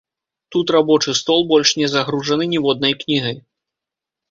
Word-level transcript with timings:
Тут 0.53 0.71
рабочы 0.75 1.13
стол 1.19 1.45
больш 1.51 1.75
не 1.83 1.91
загружаны 1.95 2.49
ніводнай 2.55 2.99
кнігай. 3.05 3.39